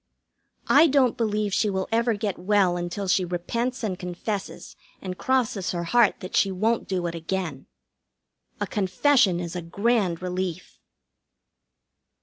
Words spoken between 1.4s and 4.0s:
she will ever get well until she repents and